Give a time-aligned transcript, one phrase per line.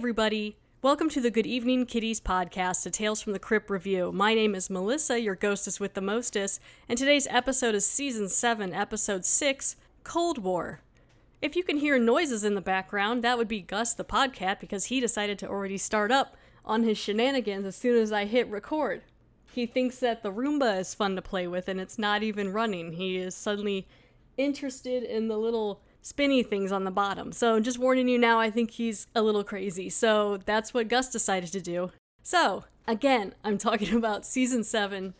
[0.00, 0.56] Everybody.
[0.80, 4.10] Welcome to the Good Evening Kiddies podcast, a Tales from the Crypt review.
[4.12, 6.58] My name is Melissa, your ghostess with the mostest,
[6.88, 10.80] and today's episode is Season 7, Episode 6 Cold War.
[11.42, 14.86] If you can hear noises in the background, that would be Gus the podcat because
[14.86, 19.02] he decided to already start up on his shenanigans as soon as I hit record.
[19.52, 22.92] He thinks that the Roomba is fun to play with and it's not even running.
[22.92, 23.86] He is suddenly
[24.38, 27.32] interested in the little spinny things on the bottom.
[27.32, 29.88] So, just warning you now, I think he's a little crazy.
[29.90, 31.90] So, that's what Gus decided to do.
[32.22, 35.14] So, again, I'm talking about season 7,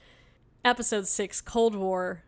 [0.64, 2.22] episode 6, Cold War.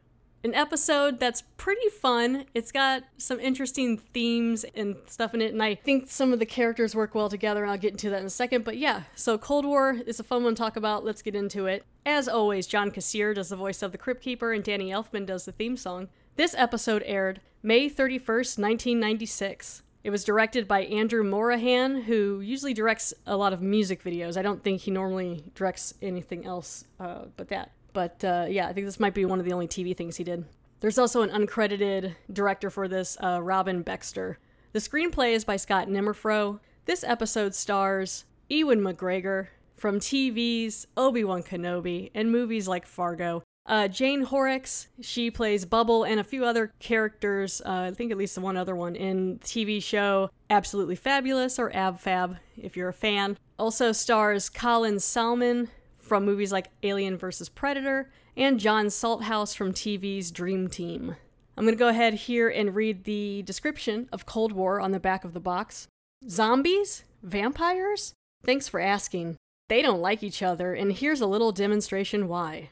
[0.45, 2.47] An episode that's pretty fun.
[2.53, 6.47] It's got some interesting themes and stuff in it, and I think some of the
[6.47, 8.65] characters work well together, and I'll get into that in a second.
[8.65, 11.05] But yeah, so Cold War is a fun one to talk about.
[11.05, 11.85] Let's get into it.
[12.05, 15.45] As always, John Kassir does the voice of the Crypt Keeper, and Danny Elfman does
[15.45, 16.09] the theme song.
[16.35, 19.83] This episode aired May 31st, 1996.
[20.03, 24.37] It was directed by Andrew Morahan, who usually directs a lot of music videos.
[24.37, 27.71] I don't think he normally directs anything else uh, but that.
[27.93, 30.25] But uh, yeah, I think this might be one of the only TV things he
[30.25, 30.45] did.
[30.81, 34.37] There's also an uncredited director for this, uh, Robin Bextor.
[34.73, 36.59] The screenplay is by Scott Nimerfro.
[36.87, 39.47] This episode stars Ewan McGregor
[39.77, 43.45] from TV's Obi Wan Kenobi and movies like Fargo.
[43.65, 48.19] Uh, Jane Horrocks, she plays Bubble and a few other characters, uh, I think at
[48.19, 52.93] least one other one, in TV show Absolutely Fabulous or Ab Fab if you're a
[52.93, 53.39] fan.
[53.59, 55.69] Also stars Colin Salmon
[55.99, 57.49] from movies like Alien vs.
[57.49, 61.17] Predator and John Salthouse from TV's Dream Team.
[61.57, 64.99] I'm going to go ahead here and read the description of Cold War on the
[64.99, 65.87] back of the box.
[66.29, 67.05] Zombies?
[67.23, 68.15] Vampires?
[68.45, 69.37] Thanks for asking.
[69.69, 72.71] They don't like each other, and here's a little demonstration why.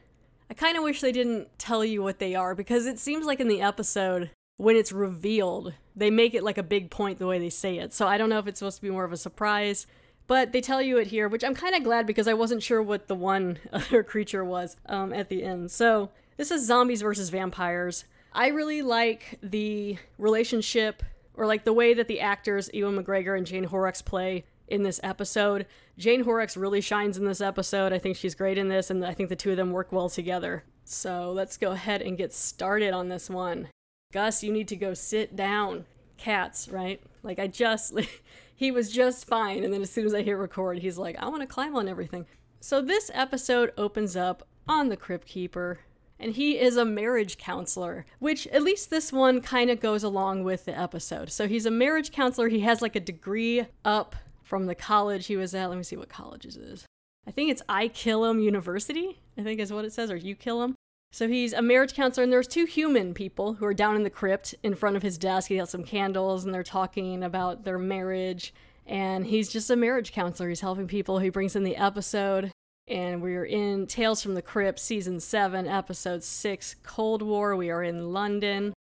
[0.51, 3.39] I kind of wish they didn't tell you what they are because it seems like
[3.39, 7.39] in the episode, when it's revealed, they make it like a big point the way
[7.39, 7.95] they say it.
[7.95, 9.87] So I don't know if it's supposed to be more of a surprise,
[10.27, 12.83] but they tell you it here, which I'm kind of glad because I wasn't sure
[12.83, 15.71] what the one other creature was um, at the end.
[15.71, 18.05] So this is zombies versus vampires.
[18.33, 23.47] I really like the relationship or like the way that the actors Ewan McGregor and
[23.47, 25.67] Jane Horrocks play in this episode.
[25.99, 27.93] Jane Horrocks really shines in this episode.
[27.93, 30.09] I think she's great in this, and I think the two of them work well
[30.09, 30.65] together.
[30.85, 33.69] So let's go ahead and get started on this one.
[34.13, 35.85] Gus, you need to go sit down.
[36.17, 37.01] Cats, right?
[37.23, 37.95] Like, I just,
[38.55, 41.29] he was just fine, and then as soon as I hit record, he's like, I
[41.29, 42.27] want to climb on everything.
[42.61, 45.81] So this episode opens up on the Crypt Keeper,
[46.19, 50.45] and he is a marriage counselor, which at least this one kind of goes along
[50.45, 51.33] with the episode.
[51.33, 52.49] So he's a marriage counselor.
[52.49, 54.15] He has like a degree up
[54.51, 55.69] from the college he was at.
[55.69, 56.85] Let me see what colleges is.
[57.27, 60.35] I think it's I Kill Him University, I think is what it says, or You
[60.35, 60.75] Kill Him.
[61.13, 64.11] So he's a marriage counselor, and there's two human people who are down in the
[64.11, 65.49] crypt in front of his desk.
[65.49, 68.53] He has some candles, and they're talking about their marriage.
[68.87, 70.49] And he's just a marriage counselor.
[70.49, 71.21] He's helping people.
[71.21, 72.51] He brings in the episode,
[72.89, 77.55] and we're in Tales from the Crypt, season seven, episode six, Cold War.
[77.55, 78.75] We are in London,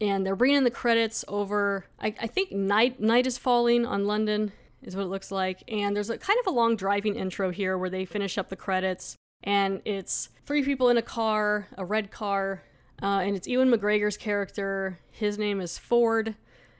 [0.00, 1.86] and they're bringing the credits over.
[2.00, 4.50] I, I think night night is falling on London
[4.82, 5.62] is what it looks like.
[5.68, 8.56] And there's a kind of a long driving intro here where they finish up the
[8.56, 9.16] credits.
[9.44, 12.62] And it's three people in a car, a red car,
[13.02, 15.00] uh, and it's Ewan McGregor's character.
[15.10, 16.36] His name is Ford.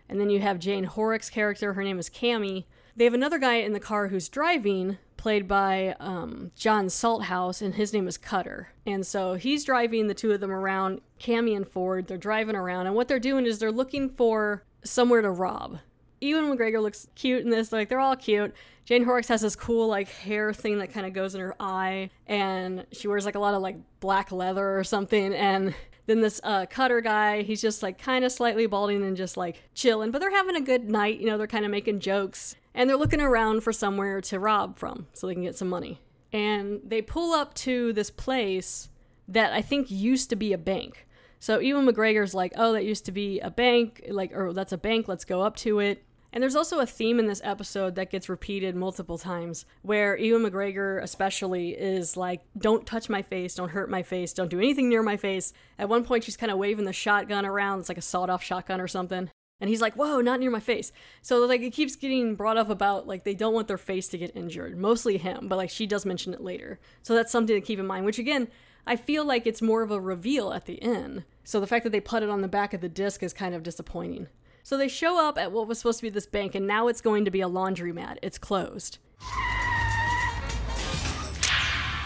[0.09, 1.73] And then you have Jane Horrocks' character.
[1.73, 2.65] Her name is Cammy.
[2.95, 7.75] They have another guy in the car who's driving, played by um, John Salthouse, and
[7.75, 8.69] his name is Cutter.
[8.85, 12.07] And so he's driving the two of them around, Cammy and Ford.
[12.07, 15.79] They're driving around, and what they're doing is they're looking for somewhere to rob.
[16.23, 17.73] Ewan McGregor looks cute in this.
[17.73, 18.55] Like they're all cute.
[18.85, 22.11] Jane Horrocks has this cool like hair thing that kind of goes in her eye,
[22.27, 25.35] and she wears like a lot of like black leather or something.
[25.35, 25.75] And
[26.07, 29.63] then this uh, Cutter guy, he's just like kind of slightly balding and just like
[29.75, 31.21] chilling, but they're having a good night.
[31.21, 34.77] You know, they're kind of making jokes, and they're looking around for somewhere to rob
[34.77, 36.01] from so they can get some money.
[36.33, 38.89] And they pull up to this place
[39.29, 41.07] that I think used to be a bank.
[41.39, 44.79] So Ewan McGregor's like, "Oh, that used to be a bank, like, or that's a
[44.79, 45.09] bank.
[45.09, 48.29] Let's go up to it." And there's also a theme in this episode that gets
[48.29, 53.91] repeated multiple times where Ewan McGregor, especially, is like, don't touch my face, don't hurt
[53.91, 55.53] my face, don't do anything near my face.
[55.79, 57.81] At one point, she's kind of waving the shotgun around.
[57.81, 59.29] It's like a sawed off shotgun or something.
[59.61, 60.91] And he's like, whoa, not near my face.
[61.21, 64.19] So, like, it keeps getting brought up about, like, they don't want their face to
[64.19, 64.77] get injured.
[64.77, 66.81] Mostly him, but, like, she does mention it later.
[67.03, 68.49] So, that's something to keep in mind, which, again,
[68.89, 71.23] I feel like it's more of a reveal at the end.
[71.45, 73.55] So, the fact that they put it on the back of the disc is kind
[73.55, 74.27] of disappointing.
[74.65, 77.01] So they show up at what was supposed to be this bank, and now it's
[77.01, 78.19] going to be a laundromat.
[78.23, 78.99] It's closed.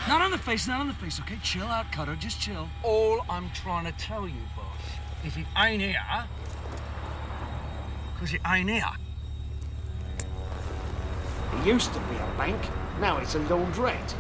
[0.08, 1.38] Not on the face, not on the face, okay?
[1.43, 2.69] Chill out, Cutter, just chill.
[2.82, 4.81] All I'm trying to tell you, boss,
[5.26, 6.25] is it ain't here,
[8.14, 8.85] because it ain't here.
[11.55, 12.70] It used to be a bank,
[13.00, 14.14] now it's a laundrette.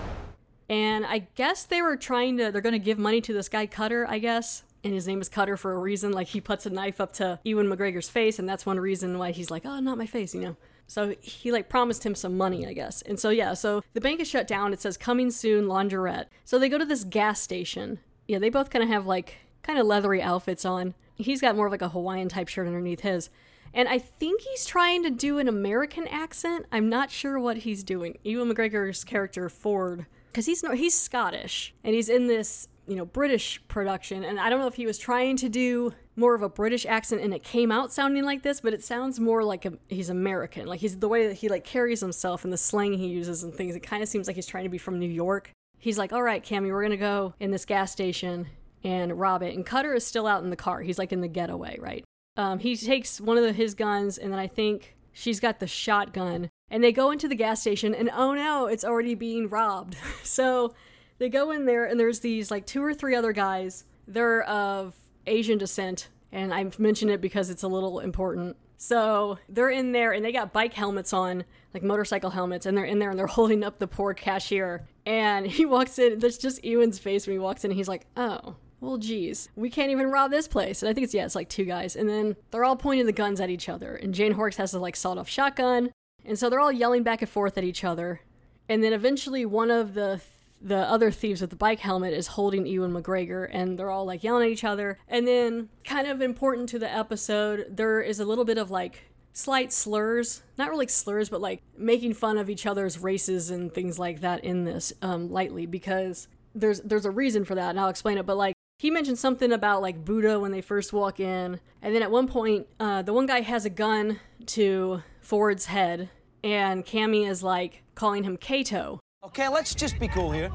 [0.68, 3.66] And I guess they were trying to, they're going to give money to this guy
[3.66, 4.64] Cutter, I guess.
[4.86, 6.12] And his name is Cutter for a reason.
[6.12, 9.32] Like he puts a knife up to Ewan McGregor's face, and that's one reason why
[9.32, 10.56] he's like, oh, not my face, you know?
[10.86, 13.02] So he like promised him some money, I guess.
[13.02, 14.72] And so yeah, so the bank is shut down.
[14.72, 16.26] It says coming soon, laundrette.
[16.44, 17.98] So they go to this gas station.
[18.28, 20.94] Yeah, they both kind of have like kind of leathery outfits on.
[21.16, 23.28] He's got more of like a Hawaiian type shirt underneath his.
[23.74, 26.66] And I think he's trying to do an American accent.
[26.70, 28.18] I'm not sure what he's doing.
[28.22, 33.04] Ewan McGregor's character Ford, because he's no, he's Scottish and he's in this you know
[33.04, 36.48] British production, and I don't know if he was trying to do more of a
[36.48, 39.74] British accent and it came out sounding like this, but it sounds more like a,
[39.88, 40.66] he's American.
[40.66, 43.54] Like he's the way that he like carries himself and the slang he uses and
[43.54, 43.76] things.
[43.76, 45.50] It kind of seems like he's trying to be from New York.
[45.78, 48.48] He's like, "All right, Cammy, we're gonna go in this gas station
[48.82, 50.80] and rob it." And Cutter is still out in the car.
[50.80, 52.04] He's like in the getaway, right?
[52.36, 55.66] Um, he takes one of the, his guns, and then I think she's got the
[55.66, 56.48] shotgun.
[56.68, 59.96] And they go into the gas station, and oh no, it's already being robbed.
[60.24, 60.74] so
[61.18, 63.84] they go in there, and there's these like two or three other guys.
[64.06, 64.94] They're of
[65.26, 68.56] Asian descent, and I mention it because it's a little important.
[68.76, 72.84] So they're in there, and they got bike helmets on, like motorcycle helmets, and they're
[72.84, 74.86] in there, and they're holding up the poor cashier.
[75.04, 78.06] And he walks in, there's just Ewan's face when he walks in, and he's like,
[78.16, 80.82] oh, well, geez, we can't even rob this place.
[80.82, 81.96] And I think it's, yeah, it's like two guys.
[81.96, 83.96] And then they're all pointing the guns at each other.
[83.96, 85.90] And Jane Horrocks has the like sawed off shotgun.
[86.24, 88.20] And so they're all yelling back and forth at each other.
[88.68, 90.20] And then eventually one of the
[90.66, 94.24] the other thieves with the bike helmet is holding Ewan McGregor and they're all like
[94.24, 94.98] yelling at each other.
[95.06, 99.04] And then kind of important to the episode, there is a little bit of like
[99.32, 103.96] slight slurs, not really slurs, but like making fun of each other's races and things
[103.96, 107.88] like that in this um, lightly because there's there's a reason for that and I'll
[107.88, 108.26] explain it.
[108.26, 112.02] But like he mentioned something about like Buddha when they first walk in, and then
[112.02, 116.10] at one point, uh, the one guy has a gun to Ford's head,
[116.42, 119.00] and Cammy is like calling him Kato.
[119.26, 120.52] Okay, let's just be cool here.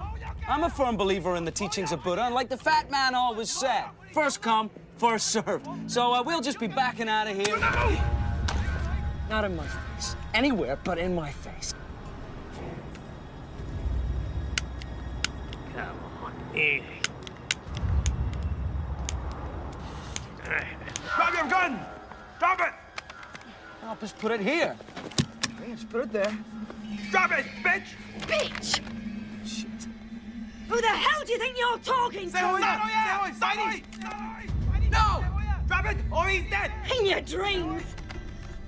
[0.47, 3.51] I'm a firm believer in the teachings of Buddha, and like the fat man always
[3.51, 3.83] said,
[4.13, 5.67] first come, first served.
[5.87, 7.57] So uh, we'll just be backing out of here.
[9.29, 10.15] Not in my face.
[10.33, 11.73] Anywhere but in my face.
[15.75, 16.85] Come on, easy.
[21.15, 21.79] Drop your gun!
[22.39, 22.73] Drop it!
[23.83, 24.77] I'll just put it here.
[25.59, 26.37] Okay, just put it there.
[27.11, 27.83] Drop it, bitch!
[28.31, 28.79] Bitch!
[29.45, 29.67] Shit.
[30.69, 32.37] Who the hell do you think you're talking to?
[32.37, 32.41] Say
[34.89, 35.25] no!
[35.67, 36.71] Drop it, or he's dead!
[36.97, 37.83] In your dreams!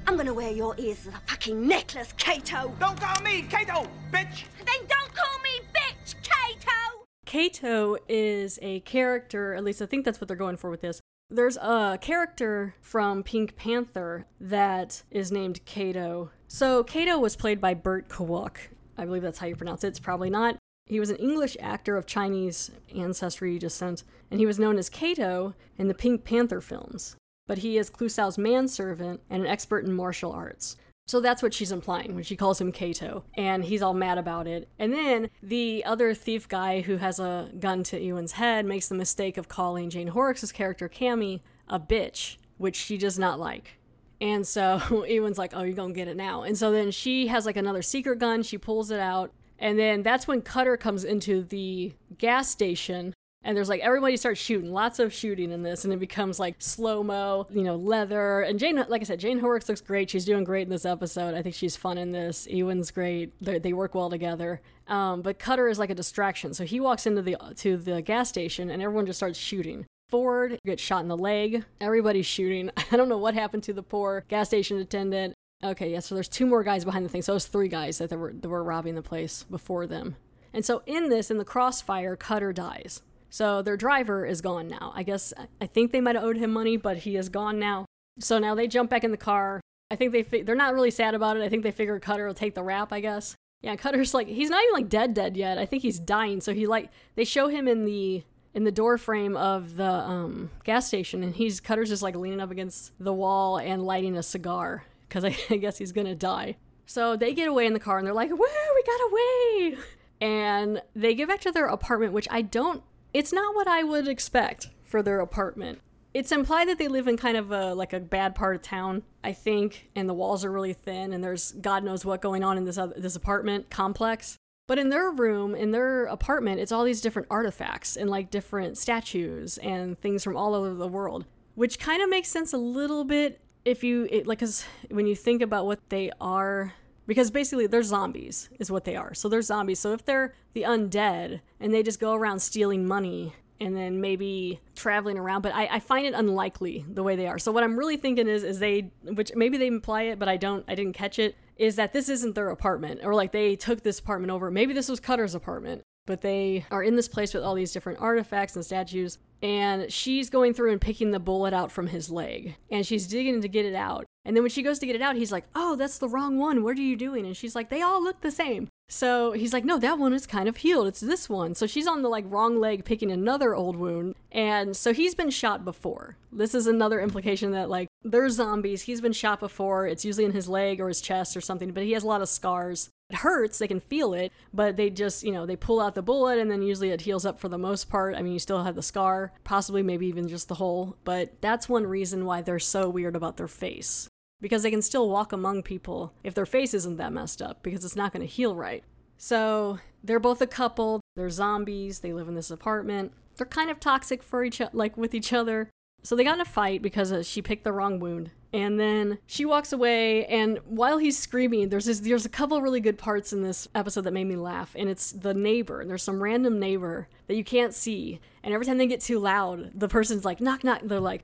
[0.06, 2.74] I'm gonna wear your ears as a fucking necklace, Kato!
[2.78, 4.44] Don't call me Kato, bitch!
[4.66, 7.06] Then don't call me bitch, Kato!
[7.26, 11.00] Kato is a character, at least I think that's what they're going for with this.
[11.30, 16.32] There's a character from Pink Panther that is named Kato.
[16.50, 18.58] So Kato was played by Burt Kwouk.
[18.98, 19.90] I believe that's how you pronounce it.
[19.90, 20.58] It's probably not.
[20.86, 25.54] He was an English actor of Chinese ancestry descent, and he was known as Kato
[25.78, 27.16] in the Pink Panther films.
[27.48, 30.78] But he is Clouseau's manservant and an expert in martial arts.
[31.08, 34.48] So that's what she's implying when she calls him Kato, and he's all mad about
[34.48, 34.70] it.
[34.80, 38.96] And then the other thief guy who has a gun to Ewan's head makes the
[38.96, 43.78] mistake of calling Jane Horrocks' character Cammy a bitch, which she does not like.
[44.24, 47.46] And so Ewan's like, "Oh, you're gonna get it now." And so then she has
[47.46, 48.42] like another secret gun.
[48.42, 53.14] She pulls it out, and then that's when Cutter comes into the gas station
[53.44, 56.56] and there's like everybody starts shooting, lots of shooting in this, and it becomes like
[56.60, 58.42] slow mo, you know, leather.
[58.42, 60.10] And Jane, like I said, Jane Horrocks looks great.
[60.10, 61.36] She's doing great in this episode.
[61.36, 62.48] I think she's fun in this.
[62.48, 63.34] Ewan's great.
[63.42, 64.62] They, they work well together.
[64.88, 68.30] Um, but Cutter is like a distraction, so he walks into the to the gas
[68.30, 69.86] station, and everyone just starts shooting.
[70.14, 71.66] Ford gets shot in the leg.
[71.82, 72.70] Everybody's shooting.
[72.92, 75.34] I don't know what happened to the poor gas station attendant.
[75.64, 77.24] Okay, yeah, so there's two more guys behind the thing.
[77.24, 80.16] So it's three guys that, were, that were robbing the place before them.
[80.54, 83.02] And so in this, in the crossfire, Cutter dies.
[83.32, 84.94] So their driver is gone now.
[84.96, 87.86] I guess I think they might have owed him money, but he is gone now.
[88.20, 89.62] So now they jump back in the car.
[89.90, 91.44] I think they fi- they're not really sad about it.
[91.44, 92.94] I think they figure Cutter will take the rap.
[92.94, 93.36] I guess.
[93.64, 95.58] Yeah, Cutter's like he's not even like dead dead yet.
[95.58, 96.40] I think he's dying.
[96.40, 100.52] So he like they show him in the in the door frame of the um,
[100.64, 104.24] gas station, and he's Cutter's just like leaning up against the wall and lighting a
[104.24, 106.58] cigar because I, I guess he's gonna die.
[106.86, 109.78] So they get away in the car and they're like, "Woo, we got away!"
[110.22, 112.84] And they get back to their apartment, which I don't
[113.14, 115.80] it's not what I would expect for their apartment.
[116.14, 119.04] It's implied that they live in kind of a like a bad part of town,
[119.24, 122.58] I think, and the walls are really thin and there's God knows what going on
[122.58, 124.38] in this other, this apartment complex.
[124.66, 128.78] But in their room, in their apartment, it's all these different artifacts and like different
[128.78, 133.04] statues and things from all over the world, which kind of makes sense a little
[133.04, 136.74] bit if you it, like cuz when you think about what they are
[137.08, 139.14] because basically they're zombies is what they are.
[139.14, 139.80] So they're zombies.
[139.80, 144.62] So if they're the undead and they just go around stealing money and then maybe
[144.76, 147.38] traveling around, but I, I find it unlikely the way they are.
[147.38, 150.38] So what I'm really thinking is is they which maybe they imply it, but I
[150.38, 153.02] don't I didn't catch it, is that this isn't their apartment.
[153.04, 154.50] Or like they took this apartment over.
[154.52, 155.82] Maybe this was Cutter's apartment.
[156.06, 160.30] But they are in this place with all these different artifacts and statues, and she's
[160.30, 162.58] going through and picking the bullet out from his leg.
[162.70, 164.06] And she's digging to get it out.
[164.26, 166.38] And then when she goes to get it out, he's like, Oh, that's the wrong
[166.38, 166.64] one.
[166.64, 167.26] What are you doing?
[167.26, 168.70] And she's like, They all look the same.
[168.90, 170.88] So he's like, No, that one is kind of healed.
[170.88, 171.56] It's this one.
[171.56, 174.16] So she's on the like wrong leg picking another old wound.
[174.32, 176.18] And so he's been shot before.
[176.32, 178.84] This is another implication that like they're zombies.
[178.84, 179.88] He's been shot before.
[179.88, 182.22] It's usually in his leg or his chest or something, but he has a lot
[182.22, 185.80] of scars it hurts, they can feel it, but they just, you know, they pull
[185.80, 188.16] out the bullet and then usually it heals up for the most part.
[188.16, 191.70] I mean, you still have the scar, possibly maybe even just the hole, but that's
[191.70, 194.10] one reason why they're so weird about their face.
[194.44, 197.86] Because they can still walk among people if their face isn't that messed up, because
[197.86, 198.84] it's not going to heal right.
[199.18, 203.14] So they're both a couple, they're zombies, they live in this apartment.
[203.38, 205.70] They're kind of toxic for each like with each other.
[206.04, 208.32] So they got in a fight because uh, she picked the wrong wound.
[208.52, 212.82] And then she walks away, and while he's screaming, there's this, there's a couple really
[212.82, 215.80] good parts in this episode that made me laugh, and it's the neighbor.
[215.80, 219.18] and There's some random neighbor that you can't see, and every time they get too
[219.18, 220.82] loud, the person's like knock knock.
[220.84, 221.24] They're like,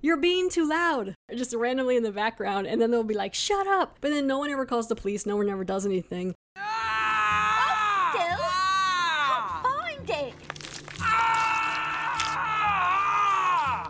[0.00, 3.66] "You're being too loud," just randomly in the background, and then they'll be like, "Shut
[3.66, 5.26] up!" But then no one ever calls the police.
[5.26, 6.34] No one ever does anything.
[6.54, 6.64] Still?
[8.14, 10.34] Can't find it.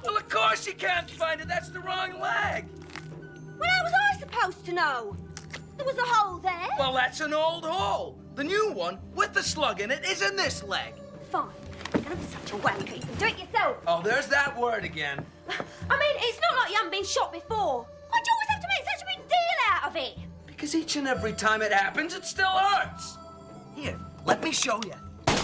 [0.04, 1.48] Well, of course you can't find it.
[1.48, 2.66] That's the wrong leg.
[3.58, 5.16] Well, how was I supposed to know?
[5.76, 6.68] There was a hole there.
[6.78, 8.18] Well, that's an old hole.
[8.34, 10.94] The new one, with the slug in it, is in this leg.
[11.30, 11.50] Fine.
[11.94, 12.96] I'm such a wanker.
[12.96, 13.76] You can do it yourself.
[13.86, 15.24] Oh, there's that word again.
[15.48, 17.84] I mean, it's not like you haven't been shot before.
[17.84, 20.18] Why'd you always have to make such a big deal out of it?
[20.46, 23.16] Because each and every time it happens, it still hurts.
[23.74, 24.94] Here, let me show you.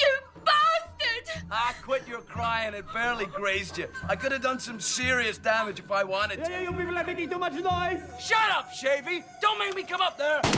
[0.00, 0.08] You
[0.44, 1.44] bastard!
[1.50, 2.74] Ah, quit your crying.
[2.74, 3.86] It barely grazed you.
[4.08, 6.50] I could have done some serious damage if I wanted to.
[6.50, 8.00] Yeah, you people are making too much noise.
[8.20, 9.24] Shut up, Shavy!
[9.40, 10.40] Don't make me come up there!
[10.42, 10.52] right,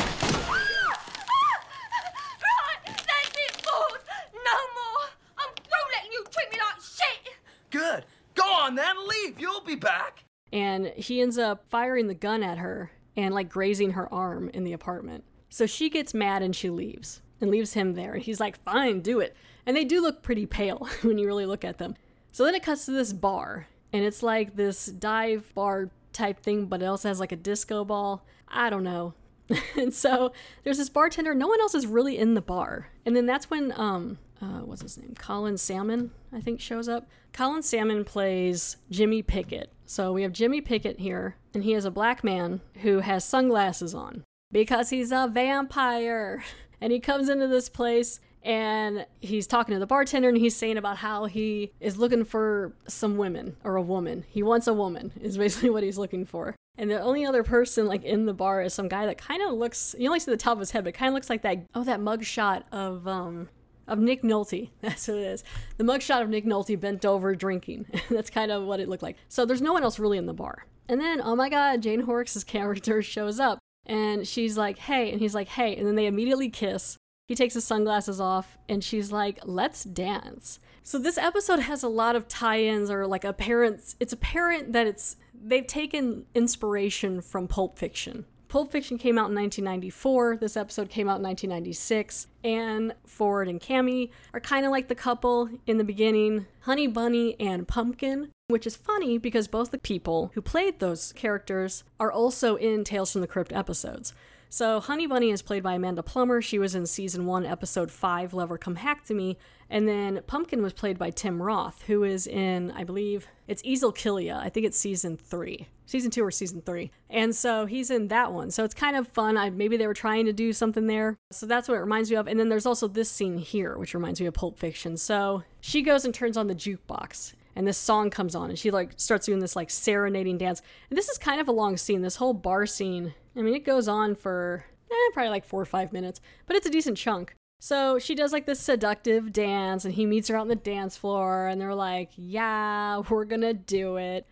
[2.86, 3.98] that's it, boss.
[4.32, 5.04] No more.
[5.38, 7.34] I'm through letting you treat me like shit.
[7.70, 8.04] Good.
[8.34, 9.40] Go on then, leave.
[9.40, 10.24] You'll be back.
[10.52, 14.64] and he ends up firing the gun at her and like grazing her arm in
[14.64, 15.24] the apartment.
[15.50, 18.14] So she gets mad and she leaves and leaves him there.
[18.14, 19.36] And he's like, fine, do it.
[19.66, 21.94] And they do look pretty pale when you really look at them.
[22.32, 26.66] So then it cuts to this bar and it's like this dive bar type thing,
[26.66, 28.24] but it also has like a disco ball.
[28.46, 29.14] I don't know.
[29.76, 30.32] and so
[30.62, 31.34] there's this bartender.
[31.34, 32.90] No one else is really in the bar.
[33.04, 35.14] And then that's when um uh, what's his name?
[35.18, 37.08] Colin Salmon, I think, shows up.
[37.32, 39.72] Colin Salmon plays Jimmy Pickett.
[39.86, 43.94] So we have Jimmy Pickett here, and he is a black man who has sunglasses
[43.94, 46.44] on because he's a vampire.
[46.80, 50.76] And he comes into this place and he's talking to the bartender and he's saying
[50.76, 54.24] about how he is looking for some women or a woman.
[54.28, 56.54] He wants a woman, is basically what he's looking for.
[56.76, 59.54] And the only other person like in the bar is some guy that kind of
[59.54, 61.66] looks you only see the top of his head, but kind of looks like that
[61.74, 63.48] oh that mug shot of um
[63.88, 64.70] of Nick Nolte.
[64.80, 65.44] That's what it is.
[65.76, 67.86] The mugshot of Nick Nolte bent over drinking.
[68.10, 69.16] That's kind of what it looked like.
[69.28, 70.66] So there's no one else really in the bar.
[70.88, 75.20] And then, oh my god, Jane Horrocks' character shows up and she's like, hey, and
[75.20, 76.96] he's like, hey, and then they immediately kiss.
[77.26, 80.60] He takes his sunglasses off and she's like, let's dance.
[80.82, 85.16] So this episode has a lot of tie-ins or like apparent it's apparent that it's
[85.34, 88.24] they've taken inspiration from Pulp Fiction.
[88.48, 90.38] Pulp Fiction came out in 1994.
[90.38, 92.28] This episode came out in 1996.
[92.42, 97.38] And Ford and Cammy are kind of like the couple in the beginning Honey Bunny
[97.38, 102.56] and Pumpkin, which is funny because both the people who played those characters are also
[102.56, 104.14] in Tales from the Crypt episodes.
[104.50, 106.40] So, Honey Bunny is played by Amanda Plummer.
[106.40, 109.36] She was in season one, episode five, Lover Come Hack to Me.
[109.70, 113.92] And then Pumpkin was played by Tim Roth, who is in, I believe, it's Easel
[113.92, 114.38] Kill Ya.
[114.38, 116.90] I think it's season three, season two or season three.
[117.10, 118.50] And so he's in that one.
[118.50, 119.36] So it's kind of fun.
[119.36, 121.18] I, maybe they were trying to do something there.
[121.30, 122.26] So that's what it reminds me of.
[122.26, 124.96] And then there's also this scene here, which reminds me of Pulp Fiction.
[124.96, 128.70] So she goes and turns on the jukebox and this song comes on and she
[128.70, 132.02] like starts doing this like serenading dance and this is kind of a long scene
[132.02, 135.66] this whole bar scene i mean it goes on for eh, probably like four or
[135.66, 139.94] five minutes but it's a decent chunk so she does like this seductive dance and
[139.94, 143.96] he meets her out on the dance floor and they're like yeah we're gonna do
[143.96, 144.26] it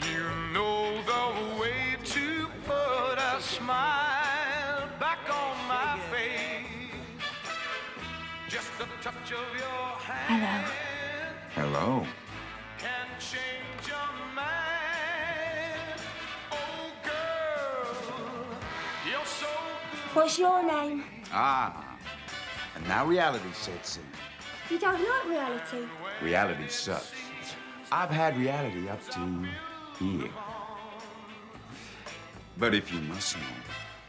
[0.00, 6.90] You know the way to put a smile back on my face.
[8.48, 10.66] Just a touch of your hand
[11.54, 12.04] Hello.
[12.04, 12.21] can
[20.14, 21.04] What's your name?
[21.32, 21.96] Ah,
[22.76, 24.02] and now reality sets in.
[24.68, 25.88] You don't like reality.
[26.20, 27.12] Reality sucks.
[27.90, 29.46] I've had reality up to
[29.98, 30.30] here.
[32.58, 33.42] But if you must know,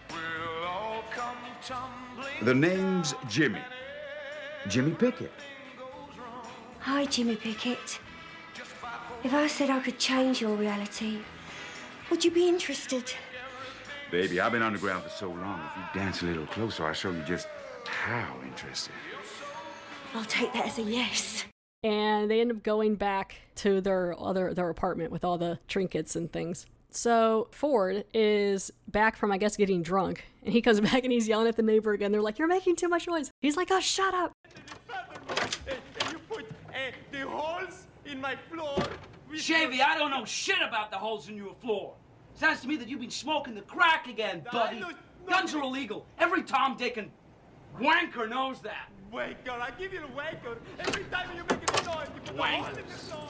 [0.10, 3.62] We'll all come tumbling the name's Jimmy.
[4.68, 5.32] Jimmy Pickett.
[6.80, 8.00] Hi, Jimmy Pickett.
[9.24, 11.20] If I said I could change your reality,
[12.10, 13.14] would you be interested?
[14.14, 15.60] Baby, I've been underground for so long.
[15.72, 17.48] If you dance a little closer, I'll show you just
[17.88, 18.94] how interested.
[20.14, 21.46] I'll take that as a yes.
[21.82, 26.16] and they end up going back to their other their apartment with all the trinkets
[26.16, 26.68] and things.
[26.92, 31.28] So Ford is back from I guess getting drunk, and he comes back and he's
[31.28, 32.12] yelling at the neighbor again.
[32.12, 36.78] They're like, "You're making too much noise." He's like, "Oh, shut up!" You put uh,
[37.12, 38.78] the holes in my floor.
[39.28, 41.96] with Shavy, I don't know shit about the holes in your floor.
[42.36, 44.80] Sounds to me that you've been smoking the crack again, buddy.
[44.80, 44.96] no, no.
[45.28, 46.06] Guns are illegal.
[46.20, 47.10] Every Tom, Dick, and
[47.80, 48.90] wanker knows that.
[49.12, 50.58] Wanker, I give you the wanker.
[50.80, 53.30] Every time you make a noise, you put a hole in the floor.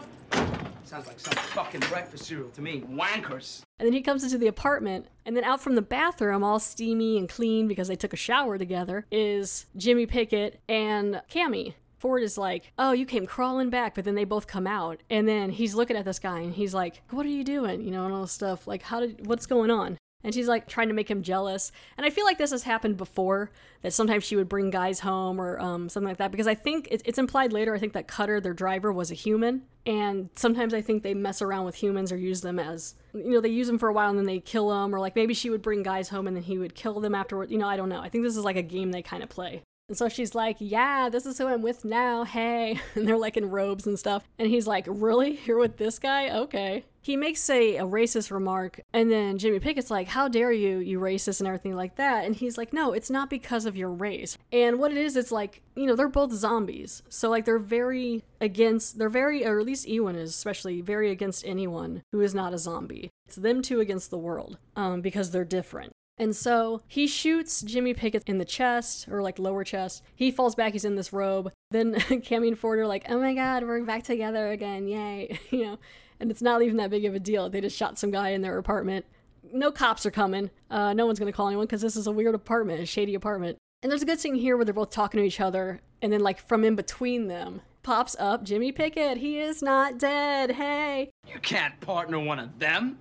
[0.86, 2.82] Sounds like some fucking breakfast cereal to me.
[2.90, 3.62] Wankers.
[3.80, 7.18] And then he comes into the apartment, and then out from the bathroom, all steamy
[7.18, 11.74] and clean because they took a shower together, is Jimmy Pickett and Cammy.
[12.04, 15.26] Ford is like, "Oh, you came crawling back," but then they both come out, and
[15.26, 18.04] then he's looking at this guy, and he's like, "What are you doing?" You know,
[18.04, 18.68] and all this stuff.
[18.68, 19.26] Like, how did?
[19.26, 19.98] What's going on?
[20.22, 21.72] And she's like trying to make him jealous.
[21.96, 23.52] And I feel like this has happened before
[23.84, 26.90] that sometimes she would bring guys home or um, something like that because I think
[26.92, 27.74] it's, it's implied later.
[27.74, 29.64] I think that Cutter, their driver, was a human.
[29.86, 33.42] And sometimes I think they mess around with humans or use them as, you know,
[33.42, 34.94] they use them for a while and then they kill them.
[34.94, 37.50] Or like maybe she would bring guys home and then he would kill them afterward.
[37.50, 38.02] You know, I don't know.
[38.02, 39.62] I think this is like a game they kind of play.
[39.90, 42.24] And so she's like, Yeah, this is who I'm with now.
[42.24, 42.80] Hey.
[42.96, 44.24] And they're like in robes and stuff.
[44.40, 45.40] And he's like, Really?
[45.46, 46.30] You're with this guy?
[46.30, 46.86] Okay.
[47.02, 48.80] He makes a, a racist remark.
[48.94, 52.24] And then Jimmy Pickett's like, How dare you, you racist, and everything like that.
[52.26, 54.38] And he's like, No, it's not because of your race.
[54.54, 57.04] And what it is, it's like, you know, they're both zombies.
[57.10, 61.46] So, like, they're very against, they're very, or at least Ewan is especially very against
[61.46, 63.10] anyone who is not a zombie.
[63.28, 65.92] It's them two against the world um, because they're different.
[66.18, 70.04] And so he shoots Jimmy Pickett in the chest or like lower chest.
[70.16, 71.52] He falls back, he's in this robe.
[71.72, 75.40] Then Cammy and Ford are like, oh my god, we're back together again, yay.
[75.50, 75.80] you know,
[76.20, 77.50] and it's not even that big of a deal.
[77.50, 79.06] They just shot some guy in their apartment.
[79.52, 80.52] No cops are coming.
[80.70, 83.58] Uh, no one's gonna call anyone because this is a weird apartment, a shady apartment.
[83.82, 86.22] And there's a good scene here where they're both talking to each other, and then
[86.22, 89.18] like from in between them pops up Jimmy Pickett.
[89.18, 90.52] He is not dead.
[90.52, 91.12] Hey.
[91.28, 92.98] You can't partner one of them.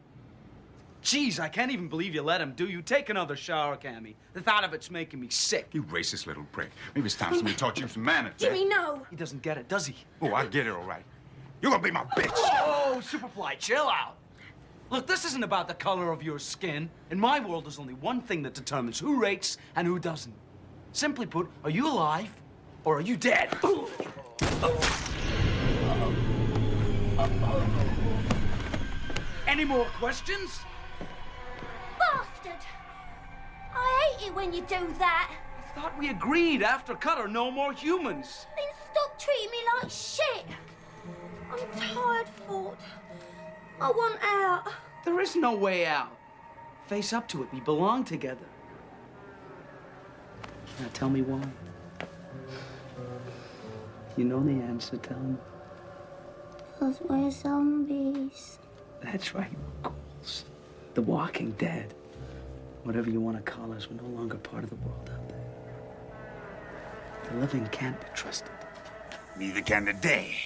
[1.02, 2.80] Jeez, I can't even believe you let him do you.
[2.80, 4.14] Take another shower, Cammy.
[4.34, 5.68] The thought of it's making me sick.
[5.72, 6.70] You racist little prick.
[6.94, 8.34] Maybe it's time somebody taught you some manners.
[8.42, 8.46] eh?
[8.46, 9.04] Jimmy, no.
[9.10, 9.96] He doesn't get it, does he?
[10.20, 11.04] Oh, I get it all right.
[11.60, 12.30] You're gonna be my bitch.
[12.36, 14.16] Oh, Superfly, chill out.
[14.90, 16.88] Look, this isn't about the color of your skin.
[17.10, 20.34] In my world, there's only one thing that determines who rates and who doesn't.
[20.92, 22.28] Simply put, are you alive
[22.84, 23.48] or are you dead?
[29.46, 30.60] Any more questions?
[34.22, 35.30] Hate it when you do that.
[35.58, 38.46] I thought we agreed after Cutter, no more humans.
[38.56, 40.44] Then stop treating me like shit.
[41.50, 42.76] I'm tired, Ford.
[43.80, 44.72] I want out.
[45.04, 46.16] There is no way out.
[46.86, 47.48] Face up to it.
[47.52, 48.46] We belong together.
[50.80, 51.42] Now tell me why.
[54.16, 54.96] You know the answer.
[54.98, 55.36] Tell me.
[56.72, 58.58] Because we're zombies.
[59.02, 59.50] That's right,
[59.82, 60.44] ghouls.
[60.94, 61.94] The Walking Dead.
[62.84, 65.38] Whatever you want to call us, we're no longer part of the world out there.
[67.30, 68.50] The living can't be trusted.
[69.38, 70.36] Neither can the day.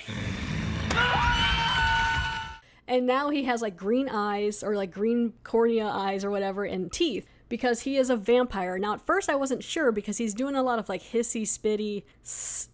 [2.88, 6.92] And now he has like green eyes or like green cornea eyes or whatever and
[6.92, 8.78] teeth because he is a vampire.
[8.78, 12.02] Now, at first, I wasn't sure because he's doing a lot of like hissy, spitty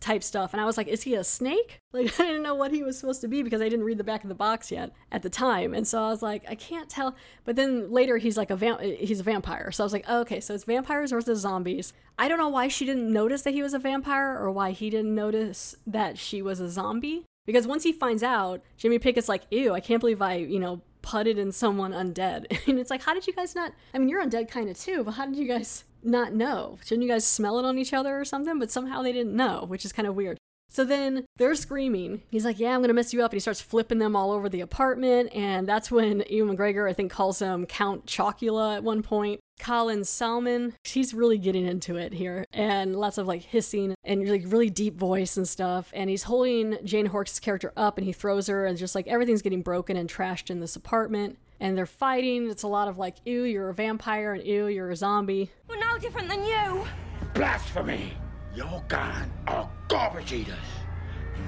[0.01, 0.53] type stuff.
[0.53, 1.79] And I was like, is he a snake?
[1.95, 4.03] Like, I didn't know what he was supposed to be because I didn't read the
[4.03, 5.75] back of the box yet at the time.
[5.75, 7.15] And so I was like, I can't tell.
[7.45, 9.71] But then later, he's like a vamp- he's a vampire.
[9.71, 11.93] So I was like, oh, okay, so it's vampires versus zombies.
[12.19, 14.89] I don't know why she didn't notice that he was a vampire or why he
[14.89, 17.27] didn't notice that she was a zombie.
[17.45, 20.81] Because once he finds out, Jimmy Pickett's like, ew, I can't believe I, you know,
[21.03, 22.47] putted in someone undead.
[22.69, 23.73] And it's like, how did you guys not?
[23.93, 26.79] I mean, you're undead kind of too, but how did you guys not know?
[26.85, 28.59] Shouldn't you guys smell it on each other or something?
[28.59, 30.39] But somehow they didn't know, which is kind of weird.
[30.73, 32.23] So then they're screaming.
[32.31, 33.33] He's like, Yeah, I'm going to mess you up.
[33.33, 35.31] And he starts flipping them all over the apartment.
[35.35, 39.41] And that's when Ewan McGregor, I think, calls him Count Chocula at one point.
[39.61, 42.45] Colin Salmon, he's really getting into it here.
[42.53, 45.91] And lots of like hissing and like really deep voice and stuff.
[45.95, 48.67] And he's holding Jane Horrocks' character up and he throws her.
[48.67, 51.39] And just like everything's getting broken and trashed in this apartment.
[51.61, 52.51] And they're fighting.
[52.51, 54.35] It's a lot of like, Ew, you're a vampire.
[54.35, 55.51] And ew, you're a zombie.
[55.69, 56.87] We're no, different than you.
[57.35, 58.15] Blasphemy!
[58.55, 60.57] Your kind are garbage eaters.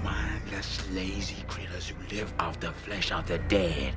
[0.02, 3.94] Mindless, lazy critters who live off the flesh of the dead.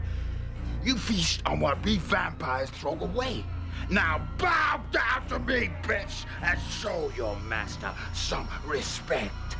[0.83, 3.45] You feast on what we vampires throw away.
[3.89, 9.53] Now bow down to me, bitch, and show your master some respect.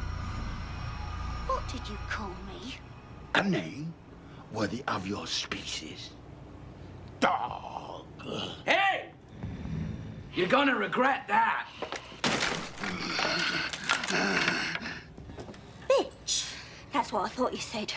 [1.46, 2.76] What did you call me?
[3.36, 3.94] A name
[4.52, 6.10] worthy of your species.
[7.22, 8.06] Dog.
[8.66, 9.12] Hey!
[10.34, 11.70] You're gonna regret that.
[15.90, 16.54] Bitch.
[16.92, 17.94] That's what I thought you said.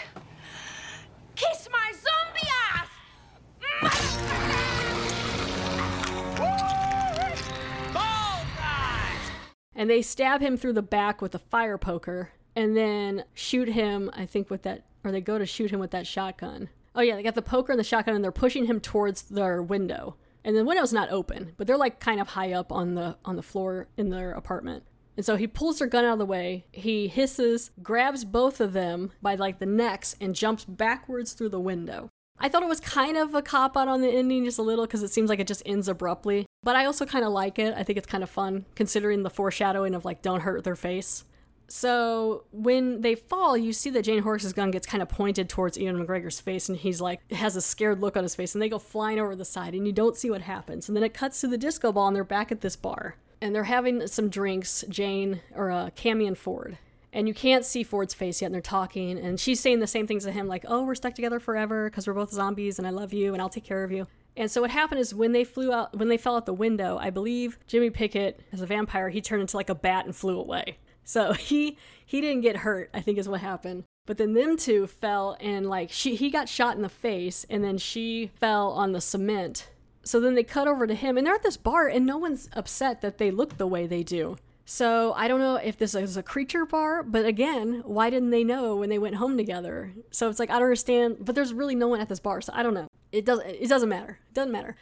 [9.80, 14.10] And they stab him through the back with a fire poker and then shoot him,
[14.12, 16.68] I think, with that, or they go to shoot him with that shotgun.
[16.94, 19.62] Oh, yeah, they got the poker and the shotgun and they're pushing him towards their
[19.62, 20.16] window.
[20.44, 23.36] And the window's not open, but they're like kind of high up on the on
[23.36, 24.84] the floor in their apartment.
[25.16, 26.66] And so he pulls their gun out of the way.
[26.72, 31.58] He hisses, grabs both of them by like the necks, and jumps backwards through the
[31.58, 32.10] window.
[32.40, 34.86] I thought it was kind of a cop out on the ending just a little
[34.86, 36.46] because it seems like it just ends abruptly.
[36.62, 37.74] But I also kind of like it.
[37.76, 41.24] I think it's kind of fun considering the foreshadowing of like don't hurt their face.
[41.68, 45.78] So when they fall, you see that Jane Horrocks' gun gets kind of pointed towards
[45.78, 48.68] Ewan McGregor's face, and he's like has a scared look on his face, and they
[48.68, 50.88] go flying over the side, and you don't see what happens.
[50.88, 53.54] And then it cuts to the disco ball, and they're back at this bar, and
[53.54, 54.84] they're having some drinks.
[54.88, 56.78] Jane or uh, and Ford,
[57.12, 60.06] and you can't see Ford's face yet, and they're talking, and she's saying the same
[60.06, 62.90] things to him, like, "Oh, we're stuck together forever because we're both zombies, and I
[62.90, 65.44] love you, and I'll take care of you." And so what happened is when they
[65.44, 69.08] flew out, when they fell out the window, I believe Jimmy Pickett, as a vampire,
[69.08, 70.78] he turned into like a bat and flew away.
[71.04, 73.84] So he he didn't get hurt, I think is what happened.
[74.06, 77.62] But then them two fell and like she he got shot in the face and
[77.62, 79.68] then she fell on the cement.
[80.02, 82.48] So then they cut over to him and they're at this bar and no one's
[82.54, 84.36] upset that they look the way they do.
[84.72, 88.44] So I don't know if this is a creature bar, but again, why didn't they
[88.44, 89.92] know when they went home together?
[90.12, 92.52] So it's like I don't understand, but there's really no one at this bar, so
[92.54, 92.86] I don't know.
[93.10, 94.20] It doesn't it doesn't matter.
[94.30, 94.76] It doesn't matter.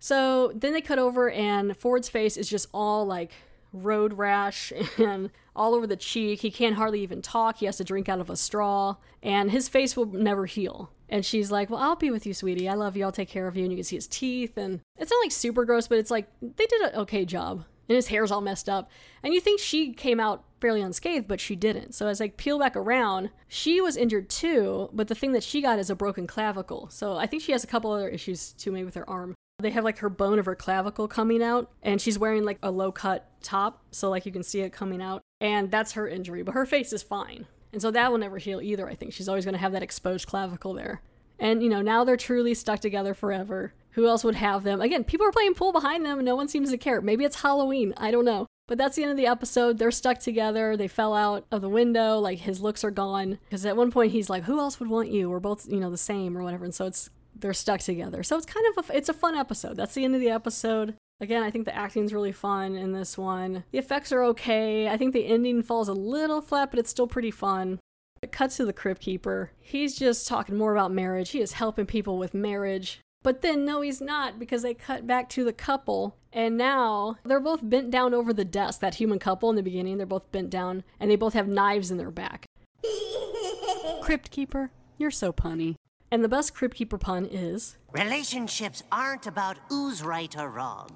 [0.00, 3.32] So then they cut over and Ford's face is just all like
[3.72, 6.42] road rash and all over the cheek.
[6.42, 7.56] He can't hardly even talk.
[7.56, 10.92] He has to drink out of a straw, and his face will never heal.
[11.08, 12.68] And she's like, Well, I'll be with you, sweetie.
[12.68, 13.04] I love you.
[13.04, 13.62] I'll take care of you.
[13.62, 14.58] And you can see his teeth.
[14.58, 17.64] And it's not like super gross, but it's like they did an okay job.
[17.88, 18.90] And his hair's all messed up.
[19.22, 21.94] And you think she came out fairly unscathed, but she didn't.
[21.94, 25.60] So as I peel back around, she was injured too, but the thing that she
[25.60, 26.88] got is a broken clavicle.
[26.90, 29.34] So I think she has a couple other issues too, maybe with her arm.
[29.58, 32.70] They have like her bone of her clavicle coming out, and she's wearing like a
[32.70, 35.20] low cut top, so like you can see it coming out.
[35.40, 37.46] And that's her injury, but her face is fine.
[37.72, 39.12] And so that will never heal either, I think.
[39.12, 41.02] She's always going to have that exposed clavicle there.
[41.38, 43.72] And, you know, now they're truly stuck together forever.
[43.92, 44.80] Who else would have them?
[44.80, 47.00] Again, people are playing pool behind them and no one seems to care.
[47.00, 47.94] Maybe it's Halloween.
[47.96, 48.46] I don't know.
[48.68, 49.78] But that's the end of the episode.
[49.78, 50.76] They're stuck together.
[50.76, 52.18] They fell out of the window.
[52.18, 53.38] Like his looks are gone.
[53.44, 55.28] Because at one point he's like, "Who else would want you?
[55.28, 58.22] We're both, you know, the same or whatever." And so it's they're stuck together.
[58.22, 59.76] So it's kind of a, it's a fun episode.
[59.76, 60.94] That's the end of the episode.
[61.20, 63.64] Again, I think the acting's really fun in this one.
[63.72, 64.88] The effects are okay.
[64.88, 67.78] I think the ending falls a little flat, but it's still pretty fun.
[68.22, 69.50] It cuts to the Crypt Keeper.
[69.60, 71.30] He's just talking more about marriage.
[71.30, 73.00] He is helping people with marriage.
[73.22, 76.16] But then, no, he's not because they cut back to the couple.
[76.32, 78.80] And now they're both bent down over the desk.
[78.80, 81.90] That human couple in the beginning, they're both bent down and they both have knives
[81.90, 82.46] in their back.
[84.02, 85.76] Crypt Keeper, you're so punny.
[86.10, 90.88] And the best Crypt Keeper pun is Relationships aren't about who's right or wrong.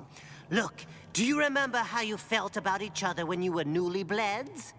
[0.50, 4.74] Look, do you remember how you felt about each other when you were newly bleds?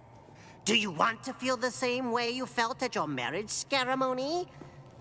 [0.65, 4.47] Do you want to feel the same way you felt at your marriage ceremony?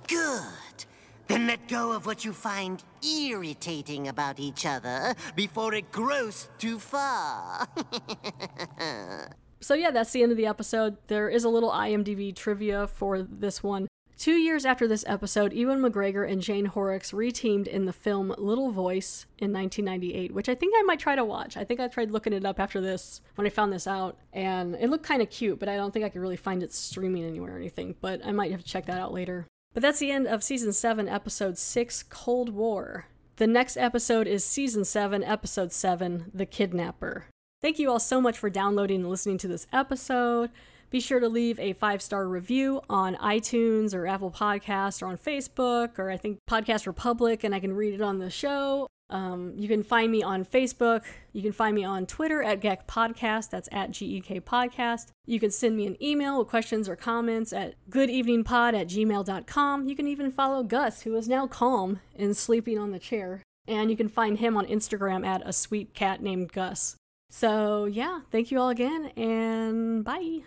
[0.07, 0.87] Good.
[1.29, 6.79] Then let go of what you find irritating about each other before it grows too
[6.79, 7.69] far.
[9.61, 10.97] So, yeah, that's the end of the episode.
[11.09, 13.89] There is a little IMDb trivia for this one.
[14.17, 18.71] Two years after this episode, Ewan McGregor and Jane Horrocks reteamed in the film Little
[18.71, 21.57] Voice in 1998, which I think I might try to watch.
[21.57, 24.75] I think I tried looking it up after this when I found this out, and
[24.77, 27.25] it looked kind of cute, but I don't think I could really find it streaming
[27.25, 29.47] anywhere or anything, but I might have to check that out later.
[29.77, 33.09] But that's the end of season 7, episode 6 Cold War.
[33.37, 37.27] The next episode is season 7, episode 7 The Kidnapper.
[37.61, 40.49] Thank you all so much for downloading and listening to this episode.
[40.89, 45.19] Be sure to leave a five star review on iTunes or Apple Podcasts or on
[45.19, 48.87] Facebook or I think Podcast Republic, and I can read it on the show.
[49.09, 51.03] Um, you can find me on Facebook.
[51.33, 53.51] You can find me on Twitter at Gek Podcast.
[53.51, 55.09] That's at GEK Podcast.
[55.27, 59.89] You can send me an email with questions or comments at goodeveningpod at gmail.com.
[59.89, 63.43] You can even follow Gus, who is now calm and sleeping on the chair.
[63.69, 66.97] And you can find him on Instagram at a sweet cat named Gus.
[67.31, 70.43] So, yeah, thank you all again, and bye.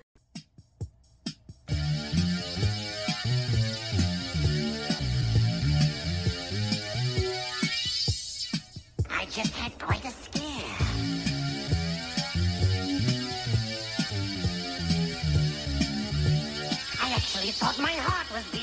[17.51, 18.58] thought my heart was beating.